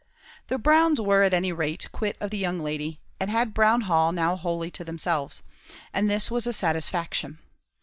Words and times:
The 0.47 0.57
Browns 0.57 0.99
were 0.99 1.21
at 1.21 1.31
any 1.31 1.51
rate 1.53 1.87
quit 1.91 2.17
of 2.19 2.31
the 2.31 2.37
young 2.39 2.59
lady, 2.59 2.99
and 3.19 3.29
had 3.29 3.53
Brown 3.53 3.81
Hall 3.81 4.11
now 4.11 4.35
wholly 4.35 4.71
to 4.71 4.83
themselves; 4.83 5.43
and 5.93 6.09
this 6.09 6.31
was 6.31 6.47
a 6.47 6.53
satisfaction. 6.53 7.37